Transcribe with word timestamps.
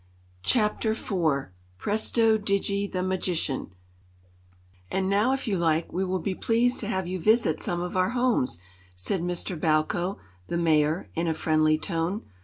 Chapter 0.41 0.93
IV 0.93 1.49
Presto 1.77 2.35
Digi, 2.39 2.91
the 2.91 3.03
Magician 3.03 3.69
"AND 4.89 5.07
now, 5.11 5.31
if 5.31 5.47
you 5.47 5.59
like, 5.59 5.93
we 5.93 6.03
will 6.03 6.17
be 6.17 6.33
pleased 6.33 6.79
to 6.79 6.87
have 6.87 7.05
you 7.07 7.19
visit 7.19 7.59
some 7.59 7.81
of 7.83 7.95
our 7.95 8.09
houses," 8.09 8.57
said 8.95 9.21
Mr. 9.21 9.55
Bowko, 9.55 10.17
the 10.47 10.57
Mayor, 10.57 11.11
in 11.13 11.27
a 11.27 11.35
friendly 11.35 11.77
tone. 11.77 12.23